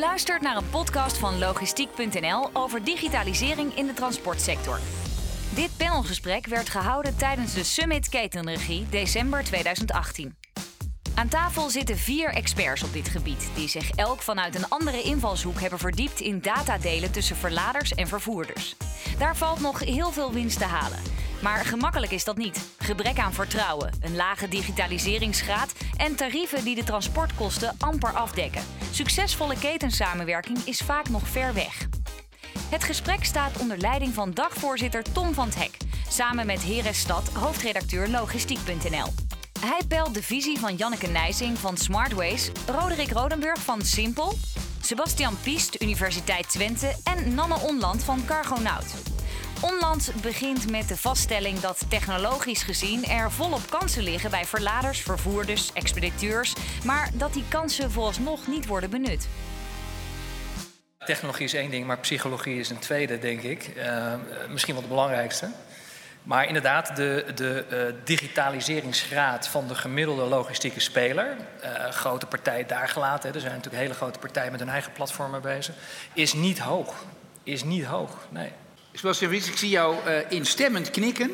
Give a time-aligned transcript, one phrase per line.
[0.00, 4.78] luistert naar een podcast van logistiek.nl over digitalisering in de transportsector.
[5.54, 10.36] Dit panelgesprek werd gehouden tijdens de Summit Ketenregie december 2018.
[11.14, 15.60] Aan tafel zitten vier experts op dit gebied, die zich elk vanuit een andere invalshoek
[15.60, 18.76] hebben verdiept in datadelen tussen verladers en vervoerders.
[19.18, 20.98] Daar valt nog heel veel winst te halen.
[21.42, 22.70] Maar gemakkelijk is dat niet.
[22.78, 28.62] Gebrek aan vertrouwen, een lage digitaliseringsgraad en tarieven die de transportkosten amper afdekken.
[28.90, 31.88] Succesvolle ketensamenwerking is vaak nog ver weg.
[32.70, 35.76] Het gesprek staat onder leiding van dagvoorzitter Tom van het Hek,
[36.08, 39.12] samen met Heres Stad, hoofdredacteur logistiek.nl.
[39.60, 44.34] Hij pelt de visie van Janneke Nijsing van Smartways, Roderick Rodenburg van Simpel,
[44.80, 48.94] Sebastian Piest, Universiteit Twente en Nanne Onland van Cargonaut.
[49.62, 55.72] Onland begint met de vaststelling dat technologisch gezien er volop kansen liggen bij verladers, vervoerders,
[55.72, 59.28] expediteurs, maar dat die kansen vooralsnog niet worden benut.
[60.98, 63.72] Technologie is één ding, maar psychologie is een tweede, denk ik.
[63.76, 64.14] Uh,
[64.48, 65.50] misschien wel de belangrijkste.
[66.22, 72.88] Maar inderdaad, de, de uh, digitaliseringsgraad van de gemiddelde logistieke speler, uh, grote partij daar
[72.88, 75.74] gelaten, er zijn natuurlijk hele grote partijen met hun eigen platformen bezig,
[76.12, 77.04] is niet hoog.
[77.42, 78.52] Is niet hoog, nee.
[78.92, 81.30] Sebastian Wiets, ik zie jou uh, instemmend knikken.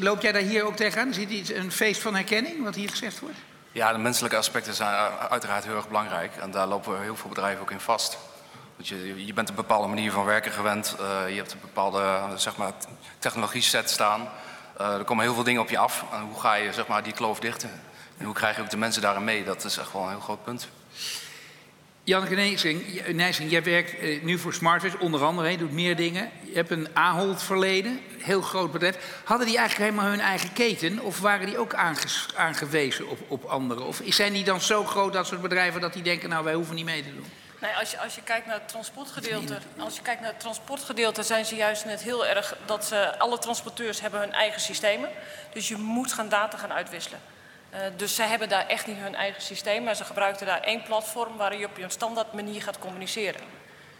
[0.00, 1.08] Loop jij daar hier ook tegenaan?
[1.08, 3.36] Is dit een feest van herkenning, wat hier gezegd wordt?
[3.72, 4.94] Ja, de menselijke aspecten zijn
[5.30, 6.36] uiteraard heel erg belangrijk.
[6.36, 8.18] En daar lopen heel veel bedrijven ook in vast.
[8.76, 10.96] Je, je bent een bepaalde manier van werken gewend.
[11.00, 12.72] Uh, je hebt een bepaalde zeg maar,
[13.18, 14.28] technologie set staan.
[14.78, 16.04] Er komen heel veel dingen op je af.
[16.12, 17.70] En hoe ga je zeg maar, die kloof dichten?
[18.16, 19.44] En hoe krijg je ook de mensen daarin mee?
[19.44, 20.68] Dat is echt wel een heel groot punt.
[22.08, 22.34] Janneke
[23.12, 26.30] Nijsing, jij werkt uh, nu voor Smartways, onder andere, je doet meer dingen.
[26.42, 29.20] Je hebt een Ahold verleden, heel groot bedrijf.
[29.24, 31.00] Hadden die eigenlijk helemaal hun eigen keten?
[31.00, 31.74] Of waren die ook
[32.34, 33.86] aangewezen op, op anderen?
[33.86, 36.74] Of zijn die dan zo groot, dat soort bedrijven, dat die denken, nou wij hoeven
[36.74, 37.26] niet mee te doen?
[37.60, 41.22] Nee, als je, als je kijkt naar het transportgedeelte, als je kijkt naar het transportgedeelte,
[41.22, 45.08] zijn ze juist net heel erg dat ze, alle transporteurs hebben hun eigen systemen.
[45.52, 47.20] Dus je moet gaan data gaan uitwisselen.
[47.74, 50.82] Uh, dus zij hebben daar echt niet hun eigen systeem, maar ze gebruikten daar één
[50.82, 53.40] platform waar je op een standaard manier gaat communiceren.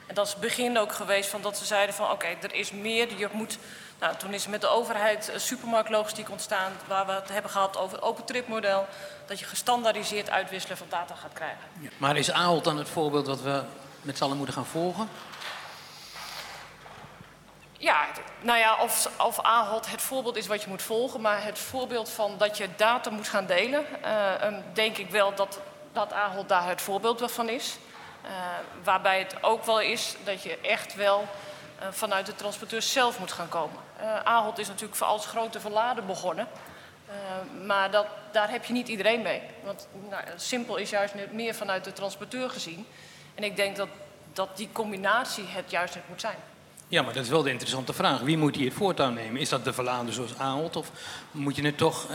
[0.06, 2.70] En dat is het begin ook geweest van dat ze zeiden van oké, er is
[2.70, 3.58] meer, je moet...
[4.00, 8.04] Nou, toen is met de overheid supermarktlogistiek ontstaan, waar we het hebben gehad over het
[8.04, 8.86] open trip model.
[9.26, 11.64] Dat je gestandaardiseerd uitwisselen van data gaat krijgen.
[11.80, 11.88] Ja.
[11.96, 13.62] Maar is Ahold dan het voorbeeld wat we
[14.02, 15.08] met z'n allen moeten gaan volgen?
[17.80, 18.06] Ja,
[18.40, 22.10] nou ja, of, of Ahold het voorbeeld is wat je moet volgen, maar het voorbeeld
[22.10, 25.60] van dat je data moet gaan delen, uh, denk ik wel dat,
[25.92, 27.78] dat Ahold daar het voorbeeld van is.
[28.24, 28.30] Uh,
[28.84, 31.28] waarbij het ook wel is dat je echt wel
[31.80, 33.78] uh, vanuit de transporteur zelf moet gaan komen.
[34.24, 36.48] Ahold is natuurlijk als grote verlader begonnen.
[37.66, 39.42] maar dat, daar heb je niet iedereen mee.
[39.64, 42.86] Want nou, simpel is juist meer vanuit de transporteur gezien.
[43.34, 43.88] En ik denk dat,
[44.32, 46.38] dat die combinatie het juist moet zijn.
[46.88, 48.21] Ja, maar dat is wel de interessante vraag.
[48.21, 49.41] Wie moet hier het voortouw nemen?
[49.41, 50.76] Is dat de verlader zoals Ahold?
[50.76, 50.91] Of
[51.31, 52.06] moet je het toch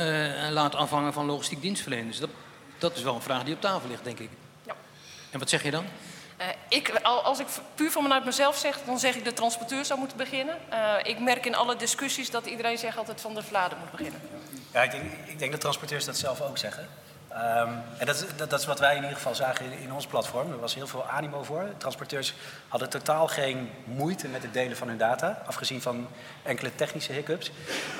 [0.50, 2.20] laten afhangen van logistiek dienstverleners?
[2.20, 2.30] Dat,
[2.78, 4.30] dat is wel een vraag die op tafel ligt, denk ik.
[4.66, 4.74] Ja.
[5.32, 5.86] En wat zeg je dan?
[6.42, 10.18] Uh, ik, als ik puur vanuit mezelf zeg, dan zeg ik de transporteur zou moeten
[10.18, 10.58] beginnen.
[10.72, 14.22] Uh, ik merk in alle discussies dat iedereen zegt altijd van de verlader moet beginnen.
[14.72, 16.88] Ja, ik denk, ik denk dat transporteurs dat zelf ook zeggen.
[17.36, 20.52] Um, en dat, dat, is wat wij in ieder geval zagen in, ons platform.
[20.52, 21.66] Er was heel veel animo voor.
[21.78, 22.34] Transporteurs
[22.68, 26.08] hadden totaal geen moeite met het delen van hun data, afgezien van
[26.44, 27.52] enkele technische hiccups.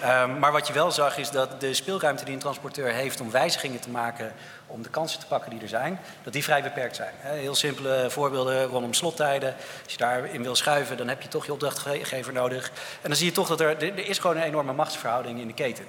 [0.06, 3.32] Um, maar wat je wel zag is dat de speelruimte die een transporteur heeft om
[3.32, 4.34] wijzigingen te maken,
[4.68, 7.14] om de kansen te pakken die er zijn, dat die vrij beperkt zijn.
[7.20, 9.56] Heel simpele voorbeelden rondom slottijden.
[9.84, 12.72] Als je daarin wil schuiven, dan heb je toch je opdrachtgever nodig.
[13.02, 15.54] En dan zie je toch dat er, er is gewoon een enorme machtsverhouding in de
[15.54, 15.86] keten.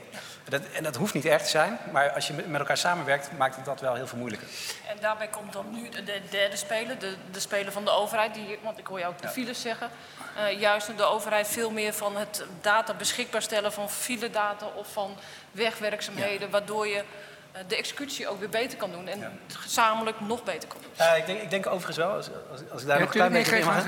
[0.49, 3.57] Dat, en dat hoeft niet erg te zijn, maar als je met elkaar samenwerkt, maakt
[3.57, 4.49] het dat wel heel veel moeilijker.
[4.89, 8.35] En daarbij komt dan nu de derde speler, de, de speler van de overheid.
[8.35, 9.91] Die, want ik hoor jou ook de files zeggen.
[10.39, 15.17] Uh, juist de overheid veel meer van het data beschikbaar stellen van file-data of van
[15.51, 16.49] wegwerkzaamheden, ja.
[16.49, 17.03] waardoor je
[17.57, 19.31] uh, de executie ook weer beter kan doen en ja.
[19.49, 21.07] gezamenlijk nog beter kan doen.
[21.07, 23.21] Uh, ik, denk, ik denk overigens wel, als, als, als ik daar ja, nog een
[23.21, 23.85] klein beetje in mag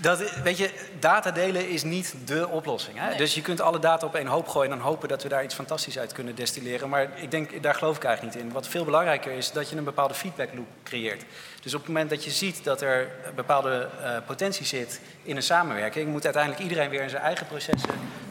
[0.00, 2.98] dat, weet je, data delen is niet dé oplossing.
[2.98, 3.08] Hè?
[3.08, 3.16] Nee.
[3.16, 5.44] Dus je kunt alle data op één hoop gooien en dan hopen dat we daar
[5.44, 6.88] iets fantastisch uit kunnen destilleren.
[6.88, 8.52] Maar ik denk, daar geloof ik eigenlijk niet in.
[8.52, 11.24] Wat veel belangrijker is, dat je een bepaalde feedback loop creëert.
[11.62, 15.42] Dus op het moment dat je ziet dat er bepaalde uh, potentie zit in een
[15.42, 17.90] samenwerking, moet uiteindelijk iedereen weer in zijn eigen processen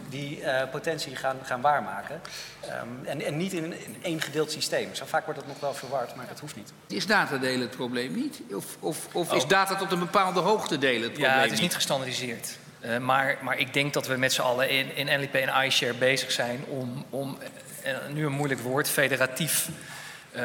[0.10, 2.22] die uh, potentie gaan, gaan waarmaken.
[2.66, 4.96] Um, en, en, niet in, een, in één gedeeld systeem.
[4.96, 6.72] Zo vaak wordt dat nog wel verward, maar dat hoeft niet.
[6.88, 8.42] Is datadelen het probleem niet?
[8.54, 9.38] Of, of, of oh.
[9.38, 12.58] is data tot een bepaalde hoogte delen het probleem Ja, het is niet gestandardiseerd.
[12.82, 15.94] Uh, maar, maar ik denk dat we met z'n allen in, in NLP en iShare
[15.94, 17.38] bezig zijn om, om
[17.86, 19.70] uh, nu een moeilijk woord, federatief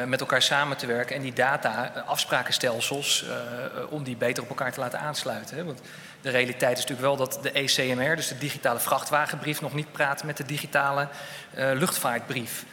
[0.05, 4.49] met elkaar samen te werken en die data, uh, afsprakenstelsels, uh, om die beter op
[4.49, 5.57] elkaar te laten aansluiten.
[5.57, 5.63] Hè?
[5.63, 5.81] Want
[6.21, 10.23] de realiteit is natuurlijk wel dat de ECMR, dus de digitale vrachtwagenbrief, nog niet praat
[10.23, 11.07] met de digitale
[11.55, 12.65] luchtvaartbrief.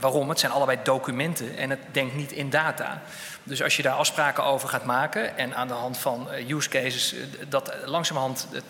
[0.00, 0.28] Waarom?
[0.28, 3.02] Het zijn allebei documenten en het denkt niet in data.
[3.42, 6.68] Dus als je daar afspraken over gaat maken en aan de hand van uh, use
[6.68, 8.62] cases uh, dat langzamerhand de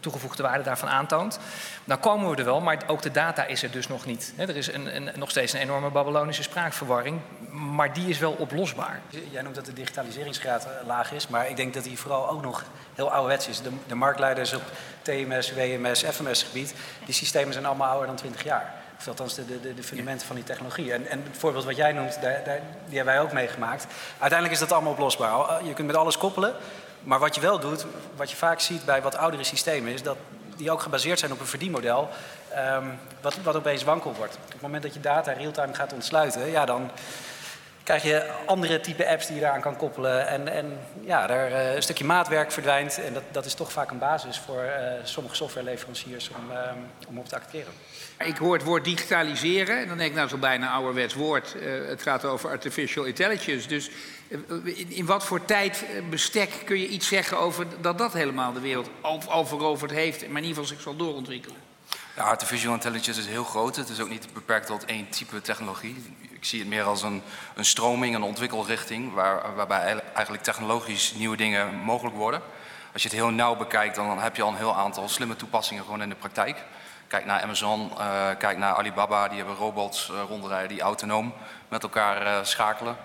[0.00, 1.38] toegevoegde waarde daarvan aantoont,
[1.84, 4.32] dan komen we er wel, maar ook de data is er dus nog niet.
[4.36, 7.20] Er is een, een, nog steeds een enorme Babylonische spraakverwarring,
[7.50, 9.00] maar die is wel oplosbaar.
[9.30, 12.64] Jij noemt dat de digitaliseringsgraad laag is, maar ik denk dat die vooral ook nog
[12.94, 13.62] heel ouderwets is.
[13.62, 14.62] De, de marktleiders op
[15.02, 16.74] TMS, WMS, FMS gebied,
[17.04, 18.74] die systemen zijn allemaal ouder dan 20 jaar.
[19.02, 20.92] Of althans de, de, de fundamenten van die technologie.
[20.92, 23.86] En, en het voorbeeld wat jij noemt, daar, daar, die hebben wij ook meegemaakt.
[24.18, 25.64] Uiteindelijk is dat allemaal oplosbaar.
[25.64, 26.54] Je kunt met alles koppelen.
[27.02, 30.16] Maar wat je wel doet, wat je vaak ziet bij wat oudere systemen, is dat
[30.56, 32.08] die ook gebaseerd zijn op een verdienmodel,
[32.56, 34.34] um, wat, wat opeens wankel wordt.
[34.44, 36.90] Op het moment dat je data real-time gaat ontsluiten, ja, dan
[37.82, 40.26] krijg je andere type apps die je daaraan kan koppelen.
[40.26, 43.04] En, en ja, daar, uh, een stukje maatwerk verdwijnt.
[43.04, 44.70] En dat, dat is toch vaak een basis voor uh,
[45.04, 46.58] sommige softwareleveranciers om, uh,
[47.08, 47.72] om op te acteren.
[48.18, 51.54] Ik hoor het woord digitaliseren en dan denk ik nou zo bijna een ouderwets woord.
[51.56, 53.68] Uh, het gaat over artificial intelligence.
[53.68, 53.90] Dus
[54.28, 58.88] in, in, wat voor tijdbestek kun je iets zeggen over dat dat helemaal de wereld
[59.00, 61.56] al, al veroverd heeft, maar in ieder geval zich zal doorontwikkelen?
[62.16, 63.76] Ja, artificial intelligence is heel groot.
[63.76, 65.96] Het is ook niet beperkt tot één type technologie.
[66.42, 67.22] Ik zie het meer als een,
[67.54, 72.40] een stroming, een ontwikkelrichting, waar, waarbij eigenlijk technologisch nieuwe dingen mogelijk worden.
[72.92, 75.84] Als je het heel nauw bekijkt, dan heb je al een heel aantal slimme toepassingen
[75.84, 76.64] gewoon in de praktijk.
[77.06, 81.34] Kijk naar Amazon, uh, kijk naar Alibaba, die hebben robots uh, rondrijden die autonoom
[81.68, 82.96] met elkaar uh, schakelen.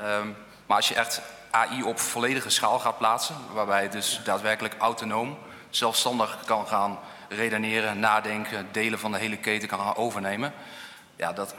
[0.00, 0.36] Um,
[0.66, 1.20] maar als je echt
[1.50, 5.38] AI op volledige schaal gaat plaatsen, waarbij het dus daadwerkelijk autonoom,
[5.70, 6.98] zelfstandig kan gaan
[7.28, 10.52] redeneren, nadenken, delen van de hele keten kan gaan overnemen.
[11.16, 11.54] Ja, dat,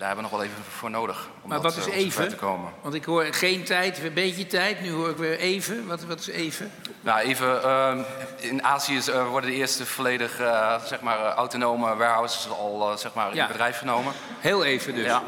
[0.00, 2.28] daar hebben we nog wel even voor nodig om maar dat, wat is uh, even?
[2.28, 2.72] te komen.
[2.82, 4.80] Want ik hoor geen tijd, een beetje tijd.
[4.80, 5.86] Nu hoor ik weer even.
[5.86, 6.72] Wat, wat is even?
[7.00, 7.60] Nou, even.
[7.64, 7.98] Uh,
[8.36, 13.14] in Azië is, uh, worden de eerste volledig uh, zeg maar, autonome warehouses al zeg
[13.14, 14.12] maar, in bedrijf genomen.
[14.38, 15.04] Heel even dus.
[15.04, 15.22] Ja,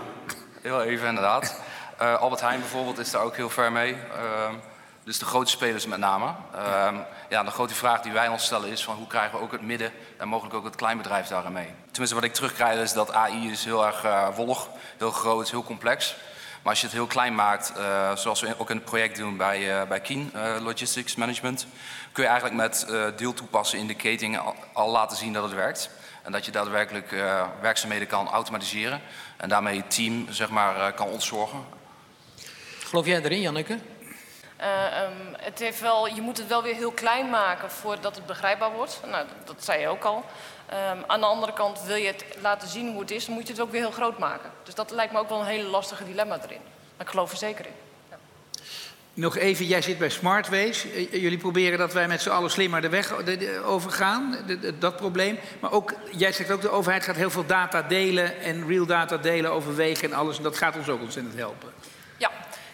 [0.63, 1.61] heel even inderdaad.
[1.99, 3.93] Albert Heijn bijvoorbeeld is daar ook heel ver mee.
[3.93, 3.99] Uh,
[5.05, 6.27] dus de grote spelers met name.
[6.55, 6.89] Uh,
[7.29, 9.63] ja, de grote vraag die wij ons stellen is van hoe krijgen we ook het
[9.63, 11.75] midden en mogelijk ook het kleinbedrijf daarin mee.
[11.93, 14.69] Tenminste wat ik terugkrijg is dat AI is heel erg uh, wollig,
[14.99, 16.15] heel groot, heel complex.
[16.63, 19.37] Maar als je het heel klein maakt, uh, zoals we ook in het project doen
[19.37, 21.67] bij, uh, bij Kien uh, Logistics Management,
[22.13, 24.41] kun je eigenlijk met uh, deeltoepassen in de keten
[24.73, 25.91] al, laten zien dat het werkt.
[26.23, 27.11] En dat je daadwerkelijk
[27.61, 29.01] werkzaamheden kan automatiseren
[29.37, 31.65] en daarmee je team zeg maar, kan ontzorgen.
[32.85, 33.79] Geloof jij erin, Janneke?
[34.63, 38.27] Uh, um, het heeft wel, je moet het wel weer heel klein maken voordat het
[38.27, 39.01] begrijpbaar wordt.
[39.11, 40.25] Nou, dat, zei je ook al.
[40.97, 43.47] Um, aan de andere kant wil je het laten zien hoe het is, dan moet
[43.47, 44.51] je het ook weer heel groot maken.
[44.63, 46.61] Dus dat lijkt me ook wel een hele lastige dilemma erin.
[46.97, 47.73] Maar ik geloof er zeker in.
[49.15, 50.87] Nog even, jij zit bij Smartways.
[51.11, 53.13] Jullie proberen dat wij met z'n allen slimmer de weg
[53.65, 54.37] overgaan,
[54.79, 55.39] dat probleem.
[55.61, 59.17] Maar ook, jij zegt ook, de overheid gaat heel veel data delen en real data
[59.17, 60.37] delen over wegen en alles.
[60.37, 61.73] En dat gaat ons ook ontzettend helpen.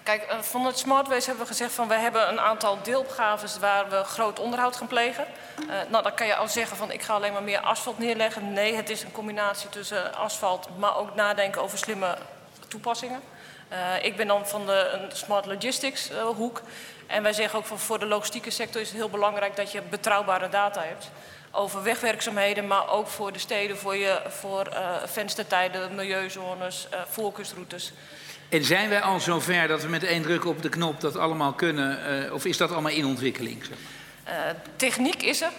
[0.09, 3.89] Kijk, eh, van het Smartways hebben we gezegd van we hebben een aantal deelopgaves waar
[3.89, 5.27] we groot onderhoud gaan plegen.
[5.61, 8.53] Uh, nou, dan kan je al zeggen van ik ga alleen maar meer asfalt neerleggen.
[8.53, 12.17] Nee, het is een combinatie tussen asfalt, maar ook nadenken over slimme
[12.69, 13.21] toepassingen.
[13.73, 16.63] Uh, ik ben dan van de Smart Logistics hoek.
[17.07, 19.83] En wij zeggen ook van voor de logistieke sector is het heel belangrijk dat je
[19.83, 21.11] betrouwbare data hebt.
[21.51, 24.69] Over wegwerkzaamheden, maar ook voor de steden, voor, je, voor
[25.05, 27.93] venstertijden, milieuzones, voorkeursroutes.
[28.49, 31.53] En zijn wij al zover dat we met één druk op de knop dat allemaal
[31.53, 32.25] kunnen?
[32.25, 33.65] Uh, of is dat allemaal in ontwikkeling?
[33.65, 33.99] Zeg maar?
[34.29, 35.51] uh, techniek is er,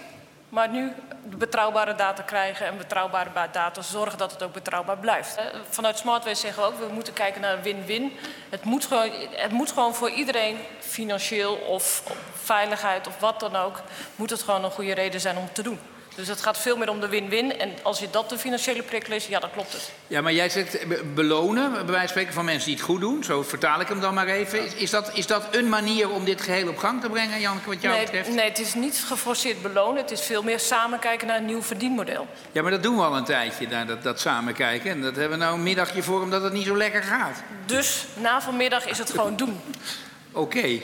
[0.50, 0.91] maar nu
[1.24, 5.38] betrouwbare data krijgen en betrouwbare data zorgen dat het ook betrouwbaar blijft.
[5.38, 8.12] Uh, vanuit Smartways zeggen we ook, we moeten kijken naar win-win.
[8.50, 12.03] Het, moet gewoon, het moet gewoon voor iedereen, financieel of
[12.34, 13.81] veiligheid of wat dan ook,
[14.15, 15.79] moet het gewoon een goede reden zijn om het te doen.
[16.20, 17.60] Dus het gaat veel meer om de win-win.
[17.60, 19.92] En als je dat de financiële prikkel is, ja, dan klopt het.
[20.08, 20.78] Ja, maar jij zegt
[21.14, 23.24] belonen, bij wijze van spreken, van mensen die het goed doen.
[23.24, 24.66] Zo vertaal ik hem dan maar even.
[24.66, 27.70] Is, is, dat, is dat een manier om dit geheel op gang te brengen, Janneke,
[27.70, 28.30] wat jou nee, betreft?
[28.30, 30.02] Nee, het is niet geforceerd belonen.
[30.02, 32.28] Het is veel meer samen kijken naar een nieuw verdienmodel.
[32.52, 34.92] Ja, maar dat doen we al een tijdje, dat, dat, dat samen kijken.
[34.92, 37.44] En dat hebben we nou een middagje voor, omdat het niet zo lekker gaat.
[37.66, 39.62] Dus na vanmiddag is het gewoon doen.
[40.32, 40.58] Oké.
[40.58, 40.84] Okay.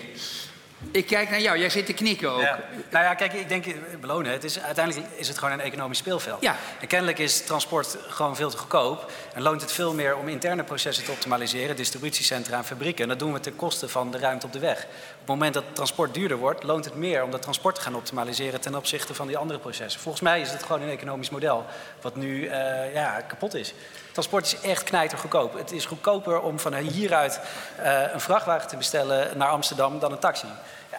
[0.92, 2.42] Ik kijk naar jou, jij zit te knikken ook.
[2.42, 2.60] Ja.
[2.90, 3.66] Nou ja, kijk, ik denk,
[4.02, 6.42] belonen, het is, uiteindelijk is het gewoon een economisch speelveld.
[6.42, 6.56] Ja.
[6.80, 9.12] En kennelijk is transport gewoon veel te goedkoop.
[9.34, 13.04] En loont het veel meer om interne processen te optimaliseren, distributiecentra en fabrieken.
[13.04, 14.88] En dat doen we ten koste van de ruimte op de weg.
[15.26, 17.96] Op het moment dat transport duurder wordt, loont het meer om dat transport te gaan
[17.96, 20.02] optimaliseren ten opzichte van die andere processen.
[20.02, 21.66] Volgens mij is het gewoon een economisch model
[22.02, 23.74] wat nu uh, ja, kapot is.
[24.12, 25.54] transport is echt knijtergoedkoop.
[25.58, 27.40] Het is goedkoper om van hieruit
[27.80, 30.48] uh, een vrachtwagen te bestellen naar Amsterdam dan een taxi.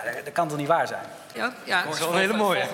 [0.04, 1.02] Ja, dat, dat kan toch niet waar zijn?
[1.34, 2.64] Ja, ja Dat is wel een hele mooie.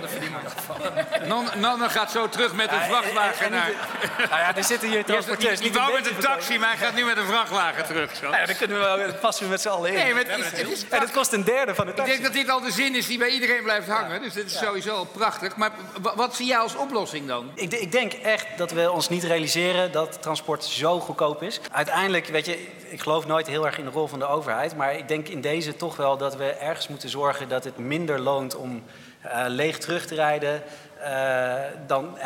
[1.56, 3.70] Nanne gaat zo terug met een vrachtwagen naar...
[4.18, 5.60] Nou ja, er zitten hier transporteurs.
[5.60, 8.16] die niet wou met een taxi, maar hij gaat nu met een vrachtwagen terug.
[8.16, 8.22] Zo.
[8.22, 9.96] Nou ja, dan kunnen we, wel- dat passen we met z'n allen in.
[9.96, 12.12] Nee, maar het is, het is En het kost een derde van de Ik taxi.
[12.12, 14.22] denk dat dit al de zin is die bij iedereen blijft hangen.
[14.22, 15.56] Dus dit is sowieso al prachtig.
[15.56, 15.70] Maar
[16.14, 17.50] wat zie jij als oplossing dan?
[17.54, 21.60] Ik, ik denk echt dat we ons niet realiseren dat transport zo goedkoop is.
[21.72, 24.76] Uiteindelijk, weet je, ik geloof nooit heel erg in de rol van de overheid.
[24.76, 28.20] Maar ik denk in deze toch wel dat we ergens moeten zorgen dat het minder
[28.20, 28.82] loont om
[29.20, 30.62] eh, leeg terug te rijden.
[31.00, 31.54] eh,
[31.86, 32.18] dan,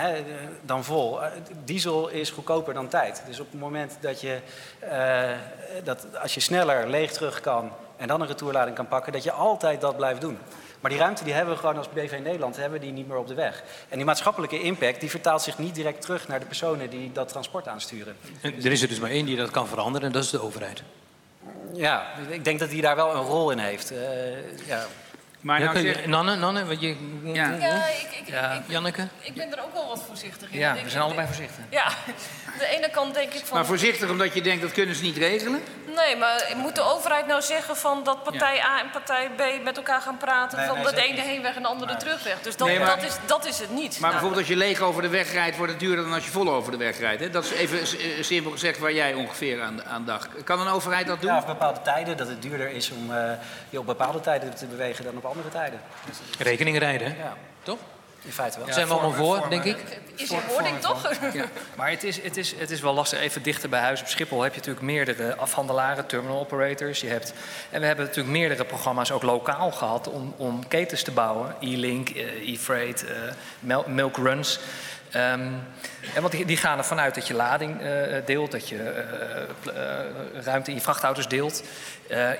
[0.62, 1.22] dan vol.
[1.22, 1.30] Eh,
[1.64, 3.22] diesel is goedkoper dan tijd.
[3.26, 4.38] Dus op het moment dat je,
[5.84, 9.32] dat als je sneller leeg terug kan en dan een retourlading kan pakken, dat je
[9.32, 10.38] altijd dat blijft doen.
[10.80, 13.26] Maar die ruimte die hebben we gewoon als BV Nederland hebben die niet meer op
[13.26, 13.62] de weg.
[13.88, 17.28] En die maatschappelijke impact die vertaalt zich niet direct terug naar de personen die dat
[17.28, 18.16] transport aansturen.
[18.40, 20.42] En er is er dus maar één die dat kan veranderen en dat is de
[20.42, 20.82] overheid.
[21.72, 23.90] Ja, ik denk dat die daar wel een rol in heeft.
[23.90, 24.86] Eh, ja.
[25.46, 26.96] Maar Ja, nou je- zeg- Nanne, Nanne, wat je...
[27.22, 27.50] Ja.
[27.60, 28.52] Ja, ik, ik, Ja.
[28.52, 29.08] ik, Janneke?
[29.20, 30.58] ik ben er ook wel wat voorzichtig in.
[30.58, 31.64] Ja, we zijn allebei voorzichtig.
[31.70, 33.56] Ja, aan de ene kant denk ik van...
[33.56, 35.62] maar voorzichtig omdat je denkt dat kunnen ze niet regelen?
[35.96, 39.76] Nee, maar moet de overheid nou zeggen van dat partij A en partij B met
[39.76, 40.58] elkaar gaan praten?
[40.58, 42.40] Nee, van nee, de ene heenweg en de andere terugweg.
[42.42, 43.90] Dus dat, Nee, maar- dat, is, dat is het niet.
[43.90, 46.24] Maar Nou, bijvoorbeeld als je leeg over de weg rijdt, wordt het duurder dan als
[46.24, 47.20] je vol over de weg rijdt.
[47.22, 47.30] Hè?
[47.30, 50.28] Dat is even eh, simpel gezegd waar jij ongeveer aan, aan dacht.
[50.44, 51.30] Kan een overheid dat doen?
[51.30, 53.30] ja, op bepaalde tijden, dat het duurder is om eh,
[53.70, 55.80] je op bepaalde tijden te bewegen dan op andere tijden.
[56.06, 57.22] Dus, Rekening rijden, hè?
[57.22, 57.78] ja, toch?
[58.26, 58.66] in feite wel.
[58.66, 59.50] Ja, Zijn we allemaal voor, vormen.
[59.50, 59.98] denk ik?
[60.14, 61.10] is in wording toch?
[61.76, 63.18] Maar het is, het, is, het is wel lastig.
[63.18, 67.00] Even dichter bij huis op Schiphol heb je natuurlijk meerdere afhandelaren, terminal operators.
[67.00, 67.34] Je hebt,
[67.70, 71.54] en we hebben natuurlijk meerdere programma's ook lokaal gehad om, om ketens te bouwen.
[71.60, 74.58] E-Link, eh, E-Freight, eh, Milk Runs.
[75.16, 75.52] Ehm,
[76.14, 80.44] en want die, gaan ervan uit dat je lading eh, deelt, dat je eh, eh,
[80.44, 81.62] ruimte in je vrachtauto's deelt.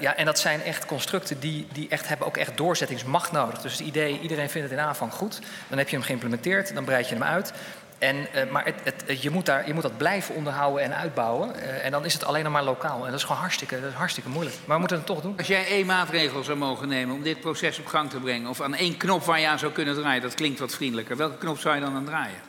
[0.01, 3.61] Ja, en dat zijn echt constructen die, die echt hebben ook echt doorzettingsmacht nodig.
[3.61, 5.41] Dus het idee, iedereen vindt het in aanvang goed.
[5.69, 7.53] Dan heb je hem geïmplementeerd, dan breid je hem uit.
[7.99, 8.75] En, maar het,
[9.07, 11.61] het, je, moet daar, je moet dat blijven onderhouden en uitbouwen.
[11.83, 13.05] En dan is het alleen nog maar lokaal.
[13.05, 14.57] En dat is gewoon hartstikke, dat is hartstikke moeilijk.
[14.65, 15.35] Maar we moeten het toch doen.
[15.39, 18.49] Als jij één maatregel zou mogen nemen om dit proces op gang te brengen...
[18.49, 21.17] of aan één knop waar je aan zou kunnen draaien, dat klinkt wat vriendelijker.
[21.17, 22.46] Welke knop zou je dan aan draaien?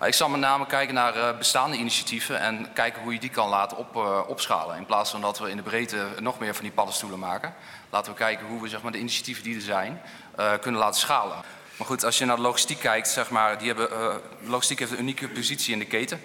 [0.00, 3.48] Ik zal met name kijken naar eh, bestaande initiatieven en kijken hoe je die kan
[3.48, 4.76] laten op, eh, opschalen.
[4.76, 7.54] In plaats van dat we in de breedte nog meer van die paddenstoelen maken.
[7.90, 10.00] Laten we kijken hoe we zeg maar, de initiatieven die er zijn
[10.36, 11.36] eh, kunnen laten schalen.
[11.76, 15.00] Maar goed, als je naar de logistiek kijkt, zeg maar, die hebben, logistiek heeft een
[15.00, 16.20] unieke positie in de keten.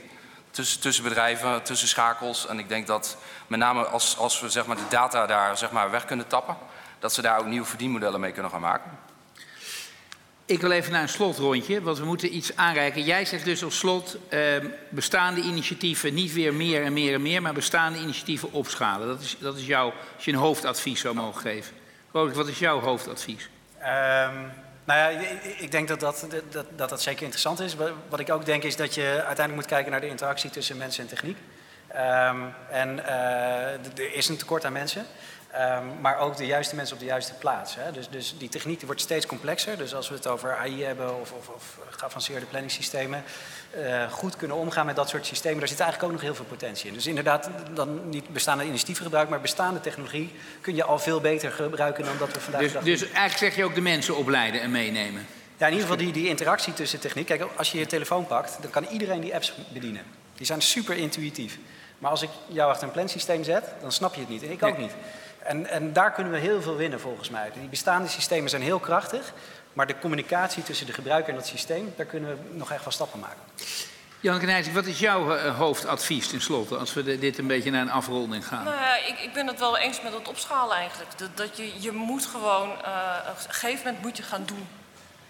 [0.52, 2.48] Tussen, tussen bedrijven, tussen schakels.
[2.48, 5.72] En ik denk dat met name als, als we zeg maar, de data daar zeg
[5.72, 6.58] maar, weg kunnen tappen,
[7.00, 8.92] dat ze daar ook nieuwe verdienmodellen mee kunnen gaan maken.
[10.50, 13.04] Ik wil even naar een slotrondje, want we moeten iets aanreiken.
[13.04, 17.42] Jij zegt dus als slot ehm, bestaande initiatieven niet weer meer en meer en meer,
[17.42, 19.08] maar bestaande initiatieven opschalen.
[19.08, 21.74] Dat is, dat is jouw, als je een hoofdadvies zou mogen geven.
[22.12, 23.50] Roderick, wat is jouw hoofdadvies?
[23.80, 24.36] Ehm,
[24.86, 25.08] nou ja,
[25.58, 27.76] ik- denk dat dat, dat, dat dat zeker interessant is.
[27.76, 30.78] Wa- Wat ik ook denk is dat je uiteindelijk moet kijken naar de interactie tussen
[30.78, 31.38] mensen en techniek.
[31.88, 32.38] Ehm,
[32.72, 33.16] en eh,
[33.74, 35.06] er is een tekort aan mensen.
[35.52, 37.76] Ehm, maar ook de juiste mensen op de juiste plaats.
[37.76, 37.92] Hè.
[37.92, 39.78] Dus, dus die techniek die wordt steeds complexer.
[39.78, 43.24] Dus als we het over AI hebben of, of, of geavanceerde planningssystemen,
[43.72, 46.46] eh, goed kunnen omgaan met dat soort systemen, daar zit eigenlijk ook nog heel veel
[46.46, 46.94] potentie in.
[46.94, 51.52] Dus inderdaad, dan niet bestaande initiatieven gebruiken, maar bestaande technologie kun je al veel beter
[51.52, 54.72] gebruiken dan dat we vandaag Dus, dus eigenlijk zeg je ook de mensen opleiden en
[54.72, 55.28] meenemen.
[55.58, 57.26] ja, in ieder geval die, die interactie tussen techniek.
[57.26, 60.04] Kijk, als je je telefoon pakt, dan kan iedereen die apps bedienen.
[60.36, 61.58] Die zijn super intuïtief.
[61.98, 64.44] Maar als ik jou achter een plansysteem zet, dan snap je het niet.
[64.44, 64.86] En ik ook Nee.
[64.86, 64.96] niet.
[65.44, 67.52] En, en daar kunnen we heel veel winnen volgens mij.
[67.54, 69.34] Die bestaande systemen zijn heel krachtig.
[69.74, 72.94] Maar de communicatie tussen de gebruiker en dat systeem, daar kunnen we nog echt wel
[72.94, 73.42] stappen maken.
[74.20, 77.92] Janneke Nijsing, wat is jouw eh, hoofdadvies tenslotte, als we dit een beetje naar een
[77.92, 78.64] afronding gaan?
[78.64, 81.18] Nou ja, ik, ik ben het wel eens met het opschalen eigenlijk.
[81.18, 84.68] Dat, dat je, je moet gewoon, eh, op een gegeven moment moet je gaan doen.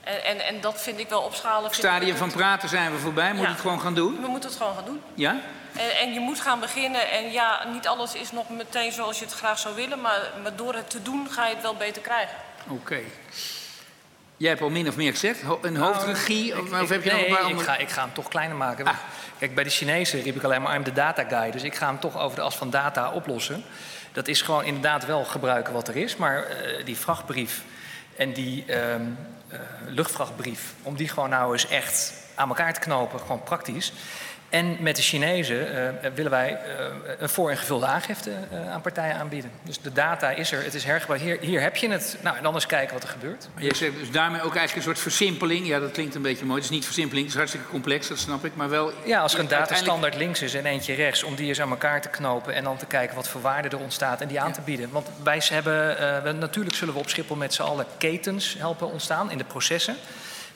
[0.04, 1.74] En, en, en dat vind ik wel opschalen.
[1.74, 3.52] Stadium van praten zijn we voorbij, moet je Ja.
[3.52, 4.22] het gewoon gaan doen?
[4.22, 5.02] We moeten het gewoon gaan doen.
[5.14, 5.38] Ja?
[5.76, 7.12] En, en je moet gaan beginnen.
[7.12, 10.02] En ja, niet alles is nog meteen zoals je het graag zou willen.
[10.02, 12.36] Maar, maar door het te doen ga je het wel beter krijgen.
[12.68, 13.00] Oké.
[14.38, 17.12] Jij hebt al min of meer gezegd, ho- een hoofdregie, of, Ik- of heb je
[17.12, 18.86] nog nee, een paar ik ga, ik ga hem toch kleiner maken.
[18.86, 18.94] Ah.
[19.40, 21.52] Kijk, bij de Chinezen riep ik alleen maar I'm the data guy.
[21.52, 23.64] Dus ik ga hem toch over de as van data oplossen.
[24.12, 26.16] Dat is gewoon inderdaad wel gebruiken wat er is.
[26.16, 27.62] Maar eh, die vrachtbrief
[28.16, 28.98] en die ehm, eh,
[29.88, 30.74] luchtvrachtbrief...
[30.82, 33.94] om die gewoon nou eens echt aan elkaar te knopen, gewoon praktisch...
[34.50, 36.86] En met de Chinezen uh, willen wij uh,
[37.20, 39.52] een voor- en gevulde aangifte uh, aan partijen aanbieden.
[39.64, 41.24] Dus de data is er, het is hergebruikt.
[41.24, 42.18] Hier, hier heb je het.
[42.22, 43.50] Nou, en dan eens kijken wat er gebeurt.
[43.58, 45.68] Je zegt dus daarmee ook eigenlijk een soort versimpeling.
[45.68, 46.56] Ja, dat klinkt een beetje mooi.
[46.56, 48.56] Het is niet versimpeling, het is hartstikke complex, dat snap ik.
[48.56, 48.92] Maar wel.
[49.06, 52.02] Ja, als er een datastandaard links is en eentje rechts, om die eens aan elkaar
[52.02, 54.62] te knopen en dan te kijken wat voor waarde er ontstaat en die aan te
[54.62, 54.90] bieden.
[54.92, 59.38] Want wij hebben, natuurlijk zullen we op Schiphol met z'n allen ketens helpen ontstaan in
[59.38, 59.96] de processen.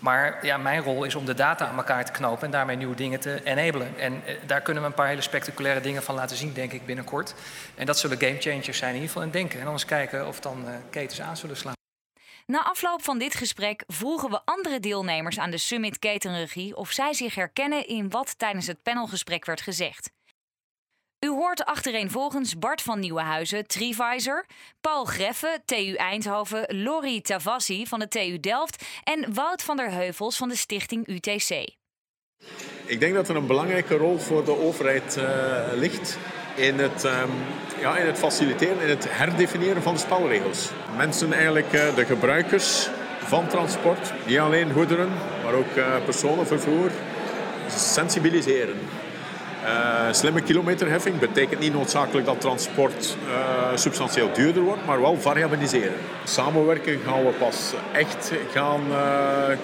[0.03, 2.95] Maar ja, mijn rol is om de data aan elkaar te knopen en daarmee nieuwe
[2.95, 3.99] dingen te enablen.
[3.99, 6.85] En eh, daar kunnen we een paar hele spectaculaire dingen van laten zien, denk ik,
[6.85, 7.35] binnenkort.
[7.75, 9.59] En dat zullen gamechangers zijn in ieder geval en denken.
[9.59, 11.73] En dan eens kijken of dan uh, ketens aan zullen slaan.
[12.45, 17.13] Na afloop van dit gesprek vroegen we andere deelnemers aan de Summit Ketenregie of zij
[17.13, 20.11] zich herkennen in wat tijdens het panelgesprek werd gezegd.
[21.23, 24.45] U hoort achtereenvolgens Bart van Nieuwenhuizen, Trivisor,
[24.81, 30.37] Paul Greffe, TU Eindhoven, Lori Tavassi van de TU Delft en Wout van der Heuvels
[30.37, 31.49] van de stichting UTC.
[32.85, 35.25] Ik denk dat er een belangrijke rol voor de overheid uh,
[35.73, 36.17] ligt
[36.55, 37.31] in het, um,
[37.79, 40.69] ja, in het faciliteren, in het herdefiniëren van de spelregels.
[40.97, 42.89] Mensen, eigenlijk uh, de gebruikers
[43.19, 45.09] van transport, niet alleen goederen,
[45.43, 46.91] maar ook uh, personenvervoer,
[47.67, 48.79] sensibiliseren.
[49.63, 55.97] Uh, slimme kilometerheffing betekent niet noodzakelijk dat transport uh, substantieel duurder wordt, maar wel variabiliseren.
[56.23, 58.97] Samenwerken gaan we pas echt gaan uh,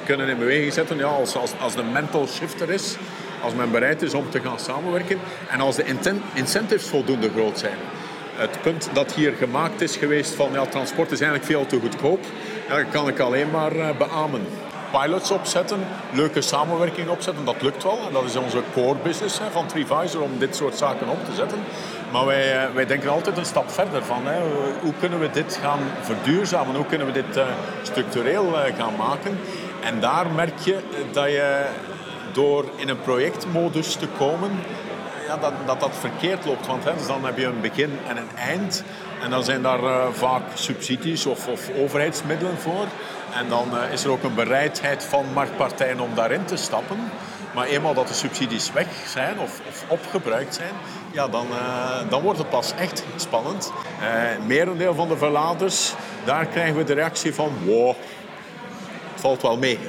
[0.05, 2.95] kunnen in beweging zetten ja, als, als, als de mental shifter is,
[3.41, 5.85] als men bereid is om te gaan samenwerken en als de
[6.33, 7.77] incentives voldoende groot zijn.
[8.35, 12.25] Het punt dat hier gemaakt is geweest van ja, transport is eigenlijk veel te goedkoop,
[12.67, 14.47] ja, kan ik alleen maar beamen
[14.91, 15.79] pilots opzetten,
[16.11, 17.45] leuke samenwerking opzetten.
[17.45, 17.99] Dat lukt wel.
[18.07, 21.59] En dat is onze core business van Trivisor om dit soort zaken op te zetten.
[22.11, 24.39] Maar wij, wij denken altijd een stap verder van hè,
[24.81, 26.75] hoe kunnen we dit gaan verduurzamen?
[26.75, 27.43] Hoe kunnen we dit uh,
[27.81, 29.39] structureel uh, gaan maken?
[29.81, 30.77] En daar merk je
[31.11, 31.65] dat je
[32.31, 34.51] door in een projectmodus te komen,
[35.27, 36.67] ja, dat, dat dat verkeerd loopt.
[36.67, 38.83] Want dus dan heb je een begin en een eind.
[39.21, 42.85] En dan zijn daar vaak subsidies of, of overheidsmiddelen voor.
[43.33, 46.97] En dan uh, is er ook een bereidheid van marktpartijen om daarin te stappen.
[47.53, 50.73] Maar eenmaal dat de subsidies weg zijn of, of opgebruikt zijn,
[51.11, 53.71] ja, dan, uh, dan wordt het pas echt spannend.
[54.01, 55.93] Uh, merendeel van de verladers,
[56.25, 57.87] daar krijgen we de reactie van wow,
[59.11, 59.79] het valt wel mee.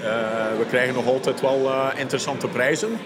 [0.59, 2.99] we krijgen nog altijd wel interessante prijzen.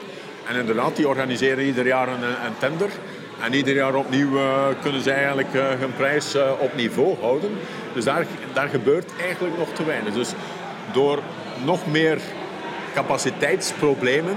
[0.48, 2.90] En inderdaad, die organiseren ieder jaar een, een tender.
[3.40, 7.50] En ieder jaar opnieuw uh, kunnen ze eigenlijk uh, hun prijs uh, op niveau houden.
[7.92, 10.14] Dus daar, daar gebeurt eigenlijk nog te weinig.
[10.14, 10.32] Dus
[10.92, 11.18] door
[11.64, 12.18] nog meer
[12.94, 14.36] capaciteitsproblemen.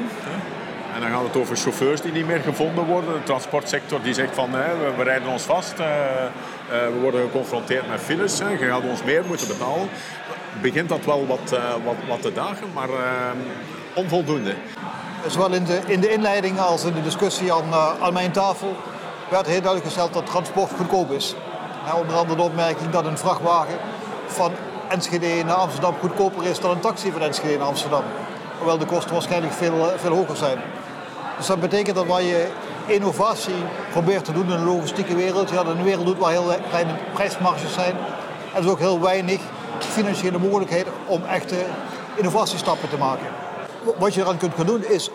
[0.96, 3.14] En dan gaat het over chauffeurs die niet meer gevonden worden.
[3.14, 4.52] De transportsector die zegt van
[4.98, 5.78] we rijden ons vast.
[5.78, 8.38] we worden geconfronteerd met files.
[8.38, 9.88] je gaat ons meer moeten betalen.
[10.62, 12.90] Begint dat wel wat, wat, wat te dagen, maar
[13.94, 14.54] onvoldoende.
[15.26, 18.76] Zowel in de, in de inleiding als in de discussie aan, aan mijn tafel
[19.30, 21.36] werd heel duidelijk gesteld dat transport goedkoop is.
[21.96, 23.78] onder andere de opmerking dat een vrachtwagen
[24.28, 24.52] van
[24.88, 28.04] Enschede naar Amsterdam goedkoper is dan een taxi van Enschede naar Amsterdam.
[28.58, 30.58] Hoewel de kosten waarschijnlijk veel, veel hoger zijn.
[31.38, 32.48] Dus dat betekent dat waar je
[32.86, 36.94] innovatie probeert te doen in de logistieke wereld, ja, een wereld doet waar heel kleine
[37.14, 37.96] prijsmarges zijn.
[38.54, 39.42] En is ook heel weinig
[39.80, 41.56] financiële mogelijkheden om echte
[42.16, 43.47] innovatiestappen te maken.
[43.98, 45.10] Wat je eraan kunt gaan doen is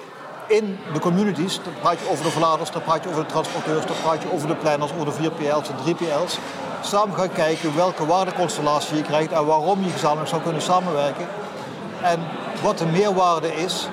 [0.46, 3.86] in de communities, dan praat je over de verladers, dan praat je over de transporteurs,
[3.86, 6.38] dan praat je over de planners, over de 4PL's en 3PL's.
[6.80, 11.26] Samen gaan kijken welke waardeconstellatie je krijgt en waarom je gezamenlijk zou kunnen samenwerken.
[12.02, 12.20] En
[12.62, 13.88] wat de meerwaarde is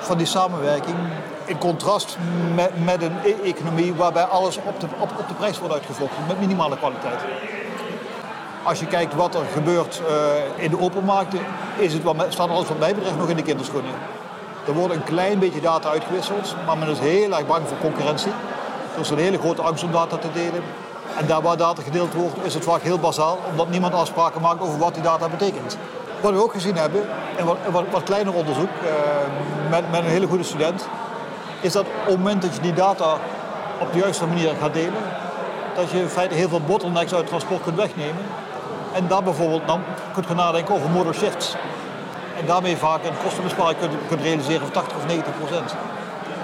[0.00, 0.96] van die samenwerking
[1.44, 2.16] in contrast
[2.54, 6.76] met, met een economie waarbij alles op de, op de prijs wordt uitgevochten met minimale
[6.76, 7.20] kwaliteit.
[8.68, 11.40] Als je kijkt wat er gebeurt uh, in de openmarkten,
[11.76, 13.90] is het wat, staat alles wat mij betreft nog in de kinderschoenen.
[14.66, 18.32] Er wordt een klein beetje data uitgewisseld, maar men is heel erg bang voor concurrentie.
[18.94, 20.62] Er is een hele grote angst om data te delen.
[21.18, 24.60] En daar waar data gedeeld wordt, is het vaak heel bazaal, omdat niemand afspraken maakt
[24.60, 25.78] over wat die data betekent.
[26.20, 27.02] Wat we ook gezien hebben,
[27.36, 28.90] in wat, wat, kleiner onderzoek uh,
[29.70, 30.88] met, met een hele goede student,
[31.60, 33.16] is dat op het moment dat je die data
[33.78, 35.02] op de juiste manier gaat delen,
[35.74, 38.24] dat je in feite heel veel bottlenecks uit het transport kunt wegnemen.
[38.94, 41.54] En daar bijvoorbeeld dan kunt gaan nadenken over modal shifts.
[42.38, 45.74] En daarmee vaak een kostenbesparing kunt, realiseren van 80 of 90 procent.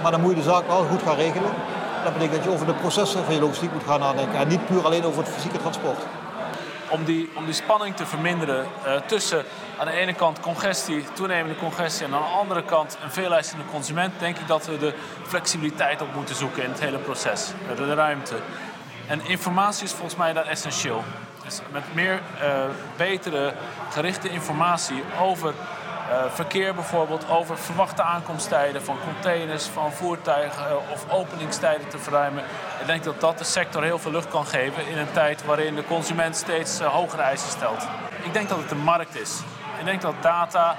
[0.02, 1.50] Maar dan moet je de zaak wel goed gaan regelen.
[2.04, 4.38] Dat betekent dat je over de processen van je logistiek moet gaan nadenken.
[4.38, 5.98] En niet puur alleen over het fysieke transport.
[6.88, 9.44] Om die, om die spanning te verminderen uh, tussen
[9.78, 12.06] aan de ene kant congestie, toenemende congestie...
[12.06, 14.12] en aan de andere kant een veeleisende consument...
[14.18, 17.50] denk ik dat we de flexibiliteit op moeten zoeken in het hele proces.
[17.68, 18.34] De, de ruimte.
[19.06, 21.04] En informatie is volgens mij daar essentieel.
[21.44, 22.64] Dus met meer uh,
[22.96, 23.52] betere,
[23.90, 25.54] gerichte informatie over
[26.10, 32.44] eh, verkeer bijvoorbeeld over verwachte aankomsttijden van containers, van voertuigen eh, of openingstijden te verruimen.
[32.80, 35.74] Ik denk dat dat de sector heel veel lucht kan geven in een tijd waarin
[35.74, 37.86] de consument steeds hogere eisen stelt.
[38.22, 39.40] Ik denk dat het een markt is.
[39.78, 40.76] Ik denk dat data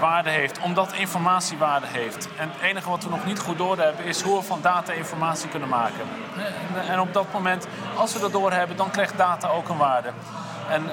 [0.00, 2.28] waarde heeft, omdat informatie waarde heeft.
[2.36, 5.48] En het enige wat we nog niet goed doorhebben is hoe we van data informatie
[5.48, 6.04] kunnen maken.
[6.88, 7.66] En op dat moment,
[7.96, 10.10] als we dat doorhebben, dan krijgt data ook een waarde.
[10.70, 10.92] En uh,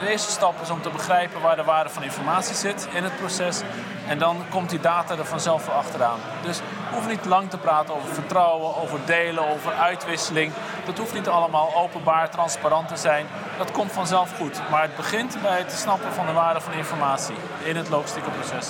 [0.00, 3.16] de eerste stap is om te begrijpen waar de waarde van informatie zit in het
[3.16, 3.62] proces.
[4.08, 6.18] En dan komt die data er vanzelf wel achteraan.
[6.42, 6.60] Dus
[6.92, 10.52] hoeven niet lang te praten over vertrouwen, over delen, over uitwisseling.
[10.84, 13.26] Dat hoeft niet allemaal openbaar, transparant te zijn.
[13.58, 14.60] Dat komt vanzelf goed.
[14.70, 18.68] Maar het begint bij het snappen van de waarde van informatie in het logistieke proces.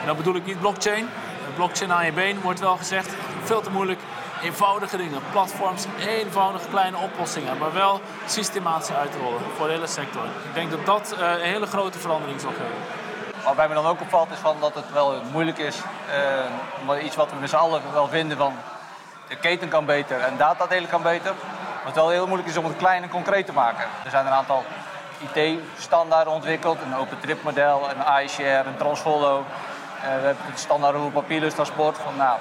[0.00, 1.08] En dan bedoel ik niet blockchain.
[1.54, 3.14] Blockchain aan je been wordt wel gezegd.
[3.44, 4.00] Veel te moeilijk
[4.42, 10.24] eenvoudige dingen, platforms, eenvoudige kleine oplossingen, maar wel systematisch uitrollen voor de hele sector.
[10.24, 13.01] Ik denk dat dat uh, een hele grote verandering zal geven.
[13.44, 15.76] Wat bij me dan ook opvalt is van dat het wel moeilijk is,
[16.88, 18.54] uh, iets wat we met z'n allen wel vinden van
[19.28, 21.32] de keten kan beter en datadelen kan beter.
[21.84, 23.84] Wat wel heel moeilijk is om het klein en concreet te maken.
[24.04, 24.64] Er zijn een aantal
[25.34, 29.40] IT-standaarden ontwikkeld, een open trip model, een iShare, een Transfollow.
[29.40, 31.96] Uh, we hebben het standaard over papierloos transport.
[31.98, 32.38] Van, nou,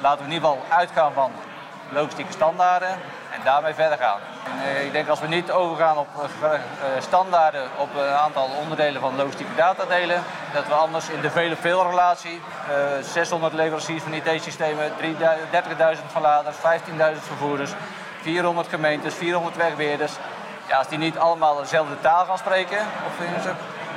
[0.00, 1.32] laten we in ieder geval uitgaan van
[1.94, 2.88] logistieke standaarden
[3.34, 4.18] en daarmee verder gaan.
[4.62, 6.08] Eh, ik denk als we niet overgaan op
[6.42, 6.50] uh,
[6.98, 12.40] standaarden op een aantal onderdelen van logistieke datadelen, dat we anders in de vele-veel relatie,
[13.00, 14.96] 600 leveranciers van IT-systemen, 30.000
[16.06, 16.62] verladers, 15.000
[17.20, 17.70] vervoerders,
[18.20, 20.12] 400 gemeentes, 400 wegbeheerders,
[20.68, 23.46] ja, als die niet allemaal dezelfde taal gaan spreken, of,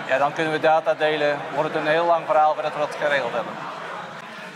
[0.07, 2.95] ja, dan kunnen we data delen, wordt het een heel lang verhaal voordat we dat
[2.99, 3.53] geregeld hebben.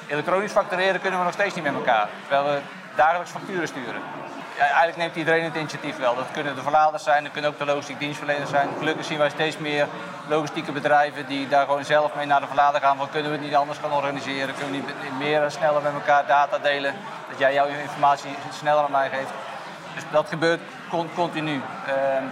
[0.08, 2.62] Elektronisch factureren kunnen we nog steeds niet met elkaar, terwijl we
[3.05, 4.01] dagelijks facturen sturen.
[4.57, 6.15] Ja, eigenlijk neemt iedereen het initiatief wel.
[6.15, 8.69] Dat kunnen de verladers zijn, dat kunnen ook de logistiek dienstverleners zijn.
[8.77, 9.87] Gelukkig zien wij steeds meer
[10.27, 12.97] logistieke bedrijven die daar gewoon zelf mee naar de verlader gaan.
[12.97, 14.55] Wat kunnen we het niet anders gaan organiseren?
[14.55, 16.93] Kunnen we niet meer en sneller met elkaar data delen?
[17.29, 19.31] Dat jij jouw informatie sneller aan mij geeft.
[19.93, 20.61] Dus dat gebeurt
[21.15, 21.61] continu.
[21.87, 22.23] Ehm,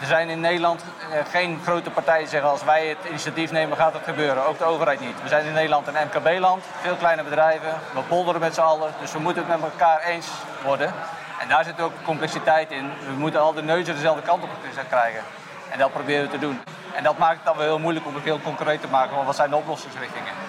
[0.00, 0.84] er zijn in Nederland
[1.30, 4.46] geen grote partijen zeggen als wij het initiatief nemen gaat het gebeuren.
[4.46, 5.22] Ook de overheid niet.
[5.22, 8.92] We zijn in Nederland een MKB-land, veel kleine bedrijven, we polderen met z'n allen.
[9.00, 10.28] Dus we moeten het met elkaar eens
[10.64, 10.92] worden.
[11.40, 12.90] En daar zit ook complexiteit in.
[13.06, 14.50] We moeten al de neuzen dezelfde kant op
[14.88, 15.22] krijgen.
[15.70, 16.60] En dat proberen we te doen.
[16.94, 19.14] En dat maakt het dan wel heel moeilijk om het heel concreet te maken.
[19.14, 20.47] Want wat zijn de oplossingsrichtingen?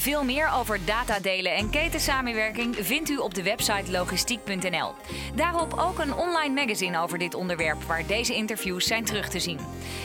[0.00, 4.92] Veel meer over datadelen en ketensamenwerking vindt u op de website logistiek.nl.
[5.34, 9.58] Daarop ook een online magazine over dit onderwerp waar deze interviews zijn terug te zien.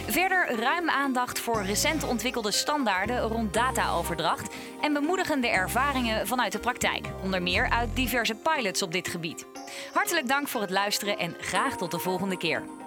[0.08, 7.08] Verder ruim aandacht voor recent ontwikkelde standaarden rond dataoverdracht en bemoedigende ervaringen vanuit de praktijk,
[7.24, 9.46] onder meer uit diverse pilots op dit gebied.
[9.94, 12.85] Hartelijk dank voor het luisteren en graag tot de volgende keer.